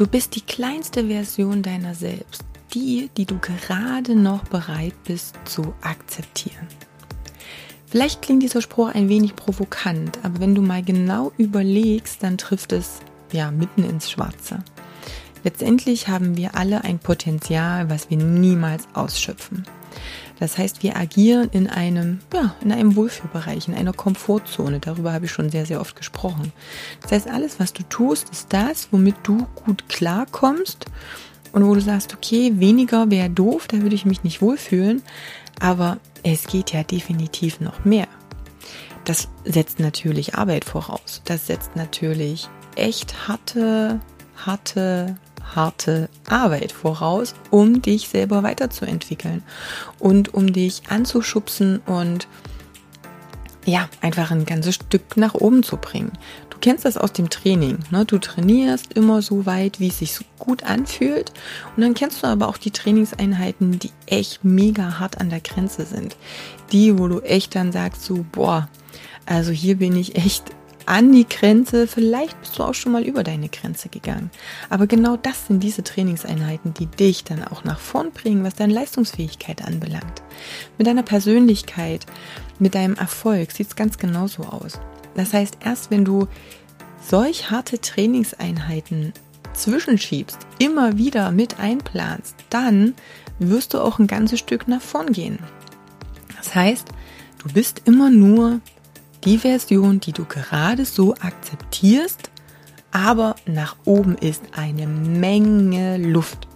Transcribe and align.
Du 0.00 0.06
bist 0.06 0.34
die 0.34 0.40
kleinste 0.40 1.08
Version 1.08 1.62
deiner 1.62 1.94
selbst, 1.94 2.42
die, 2.72 3.10
die 3.18 3.26
du 3.26 3.38
gerade 3.38 4.14
noch 4.14 4.44
bereit 4.44 4.94
bist 5.04 5.36
zu 5.44 5.74
akzeptieren. 5.82 6.66
Vielleicht 7.86 8.22
klingt 8.22 8.42
dieser 8.42 8.62
Spruch 8.62 8.94
ein 8.94 9.10
wenig 9.10 9.36
provokant, 9.36 10.18
aber 10.22 10.40
wenn 10.40 10.54
du 10.54 10.62
mal 10.62 10.82
genau 10.82 11.32
überlegst, 11.36 12.22
dann 12.22 12.38
trifft 12.38 12.72
es 12.72 13.00
ja 13.30 13.50
mitten 13.50 13.84
ins 13.84 14.10
Schwarze. 14.10 14.64
Letztendlich 15.44 16.08
haben 16.08 16.34
wir 16.34 16.56
alle 16.56 16.82
ein 16.82 16.98
Potenzial, 16.98 17.90
was 17.90 18.08
wir 18.08 18.16
niemals 18.16 18.88
ausschöpfen. 18.94 19.66
Das 20.40 20.56
heißt, 20.56 20.82
wir 20.82 20.96
agieren 20.96 21.50
in 21.52 21.68
einem, 21.68 22.20
ja, 22.34 22.54
in 22.62 22.72
einem 22.72 22.96
Wohlfühlbereich, 22.96 23.68
in 23.68 23.74
einer 23.74 23.92
Komfortzone. 23.92 24.80
Darüber 24.80 25.12
habe 25.12 25.26
ich 25.26 25.30
schon 25.30 25.50
sehr, 25.50 25.66
sehr 25.66 25.80
oft 25.80 25.94
gesprochen. 25.94 26.52
Das 27.02 27.12
heißt, 27.12 27.28
alles, 27.28 27.60
was 27.60 27.74
du 27.74 27.82
tust, 27.84 28.30
ist 28.30 28.52
das, 28.52 28.88
womit 28.90 29.16
du 29.22 29.46
gut 29.66 29.88
klarkommst 29.88 30.86
und 31.52 31.66
wo 31.66 31.74
du 31.74 31.80
sagst, 31.80 32.14
okay, 32.14 32.54
weniger 32.56 33.10
wäre 33.10 33.28
doof, 33.28 33.68
da 33.68 33.82
würde 33.82 33.94
ich 33.94 34.06
mich 34.06 34.24
nicht 34.24 34.40
wohlfühlen. 34.40 35.02
Aber 35.60 35.98
es 36.22 36.46
geht 36.46 36.72
ja 36.72 36.82
definitiv 36.82 37.60
noch 37.60 37.84
mehr. 37.84 38.08
Das 39.04 39.28
setzt 39.44 39.78
natürlich 39.78 40.36
Arbeit 40.36 40.64
voraus. 40.64 41.20
Das 41.26 41.46
setzt 41.46 41.76
natürlich 41.76 42.48
echt 42.76 43.28
harte, 43.28 44.00
harte 44.36 45.16
harte 45.54 46.08
Arbeit 46.28 46.72
voraus, 46.72 47.34
um 47.50 47.82
dich 47.82 48.08
selber 48.08 48.42
weiterzuentwickeln 48.42 49.42
und 49.98 50.34
um 50.34 50.52
dich 50.52 50.82
anzuschubsen 50.88 51.80
und 51.86 52.28
ja, 53.66 53.88
einfach 54.00 54.30
ein 54.30 54.46
ganzes 54.46 54.76
Stück 54.76 55.16
nach 55.16 55.34
oben 55.34 55.62
zu 55.62 55.76
bringen. 55.76 56.12
Du 56.48 56.56
kennst 56.60 56.84
das 56.84 56.96
aus 56.96 57.12
dem 57.12 57.30
Training. 57.30 57.78
Ne? 57.90 58.04
Du 58.04 58.18
trainierst 58.18 58.92
immer 58.94 59.22
so 59.22 59.46
weit, 59.46 59.80
wie 59.80 59.88
es 59.88 59.98
sich 59.98 60.18
gut 60.38 60.62
anfühlt. 60.64 61.32
Und 61.76 61.82
dann 61.82 61.94
kennst 61.94 62.22
du 62.22 62.26
aber 62.26 62.48
auch 62.48 62.58
die 62.58 62.70
Trainingseinheiten, 62.70 63.78
die 63.78 63.90
echt 64.06 64.44
mega 64.44 64.98
hart 64.98 65.20
an 65.20 65.30
der 65.30 65.40
Grenze 65.40 65.84
sind. 65.84 66.16
Die, 66.72 66.98
wo 66.98 67.08
du 67.08 67.20
echt 67.20 67.54
dann 67.54 67.72
sagst 67.72 68.04
so, 68.04 68.24
boah, 68.32 68.68
also 69.26 69.52
hier 69.52 69.76
bin 69.76 69.94
ich 69.96 70.16
echt 70.16 70.44
an 70.90 71.12
die 71.12 71.28
Grenze. 71.28 71.86
Vielleicht 71.86 72.38
bist 72.40 72.58
du 72.58 72.64
auch 72.64 72.74
schon 72.74 72.90
mal 72.90 73.04
über 73.04 73.22
deine 73.22 73.48
Grenze 73.48 73.88
gegangen. 73.88 74.30
Aber 74.70 74.88
genau 74.88 75.16
das 75.16 75.46
sind 75.46 75.62
diese 75.62 75.84
Trainingseinheiten, 75.84 76.74
die 76.74 76.86
dich 76.86 77.22
dann 77.22 77.44
auch 77.44 77.62
nach 77.62 77.78
vorn 77.78 78.10
bringen, 78.10 78.42
was 78.42 78.56
deine 78.56 78.74
Leistungsfähigkeit 78.74 79.64
anbelangt. 79.64 80.22
Mit 80.78 80.88
deiner 80.88 81.04
Persönlichkeit, 81.04 82.06
mit 82.58 82.74
deinem 82.74 82.96
Erfolg 82.96 83.52
sieht 83.52 83.68
es 83.68 83.76
ganz 83.76 83.98
genauso 83.98 84.42
aus. 84.42 84.80
Das 85.14 85.32
heißt, 85.32 85.58
erst 85.64 85.92
wenn 85.92 86.04
du 86.04 86.26
solch 87.08 87.52
harte 87.52 87.80
Trainingseinheiten 87.80 89.12
zwischenschiebst, 89.52 90.38
immer 90.58 90.98
wieder 90.98 91.30
mit 91.30 91.60
einplanst, 91.60 92.34
dann 92.50 92.94
wirst 93.38 93.74
du 93.74 93.80
auch 93.80 94.00
ein 94.00 94.08
ganzes 94.08 94.40
Stück 94.40 94.66
nach 94.66 94.82
vorn 94.82 95.12
gehen. 95.12 95.38
Das 96.36 96.52
heißt, 96.52 96.88
du 97.44 97.52
bist 97.52 97.82
immer 97.84 98.10
nur 98.10 98.60
die 99.24 99.38
Version, 99.38 100.00
die 100.00 100.12
du 100.12 100.24
gerade 100.24 100.84
so 100.84 101.14
akzeptierst, 101.14 102.30
aber 102.90 103.36
nach 103.46 103.76
oben 103.84 104.16
ist 104.16 104.42
eine 104.56 104.86
Menge 104.86 105.98
Luft. 105.98 106.48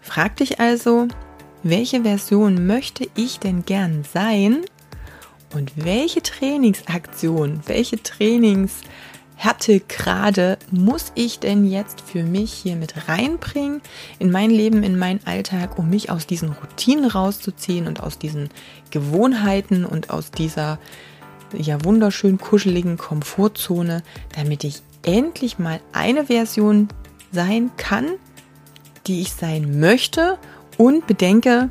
Frag 0.00 0.36
dich 0.36 0.60
also, 0.60 1.08
welche 1.62 2.02
Version 2.02 2.66
möchte 2.66 3.08
ich 3.14 3.38
denn 3.38 3.64
gern 3.64 4.04
sein 4.12 4.58
und 5.54 5.72
welche 5.76 6.20
Trainingsaktion, 6.22 7.60
welche 7.66 8.02
Trainingshärtegrade 8.02 10.58
muss 10.70 11.12
ich 11.14 11.38
denn 11.38 11.70
jetzt 11.70 12.00
für 12.00 12.24
mich 12.24 12.52
hier 12.52 12.74
mit 12.76 13.08
reinbringen 13.08 13.80
in 14.18 14.32
mein 14.32 14.50
Leben, 14.50 14.82
in 14.82 14.98
meinen 14.98 15.24
Alltag, 15.24 15.78
um 15.78 15.88
mich 15.88 16.10
aus 16.10 16.26
diesen 16.26 16.50
Routinen 16.50 17.04
rauszuziehen 17.04 17.86
und 17.86 18.02
aus 18.02 18.18
diesen 18.18 18.48
Gewohnheiten 18.90 19.84
und 19.84 20.10
aus 20.10 20.32
dieser 20.32 20.80
ja 21.56 21.84
wunderschön 21.84 22.38
kuscheligen 22.38 22.96
Komfortzone, 22.96 24.02
damit 24.34 24.64
ich 24.64 24.82
endlich 25.04 25.58
mal 25.58 25.80
eine 25.92 26.26
Version 26.26 26.88
sein 27.32 27.70
kann, 27.76 28.06
die 29.06 29.20
ich 29.20 29.32
sein 29.32 29.80
möchte 29.80 30.38
und 30.78 31.06
bedenke, 31.06 31.70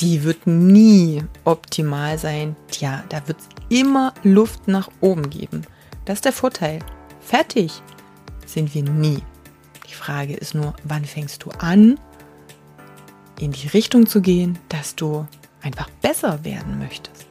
die 0.00 0.24
wird 0.24 0.46
nie 0.46 1.22
optimal 1.44 2.18
sein. 2.18 2.56
Tja, 2.68 3.04
da 3.08 3.26
wird 3.26 3.38
es 3.40 3.78
immer 3.78 4.12
Luft 4.22 4.68
nach 4.68 4.90
oben 5.00 5.30
geben. 5.30 5.62
Das 6.04 6.18
ist 6.18 6.24
der 6.24 6.32
Vorteil. 6.32 6.80
Fertig 7.20 7.82
sind 8.44 8.74
wir 8.74 8.82
nie. 8.82 9.22
Die 9.88 9.94
Frage 9.94 10.34
ist 10.34 10.54
nur, 10.54 10.74
wann 10.84 11.04
fängst 11.04 11.44
du 11.44 11.50
an, 11.50 11.98
in 13.40 13.52
die 13.52 13.68
Richtung 13.68 14.06
zu 14.06 14.20
gehen, 14.20 14.58
dass 14.68 14.94
du 14.96 15.26
einfach 15.62 15.90
besser 16.02 16.44
werden 16.44 16.78
möchtest. 16.78 17.26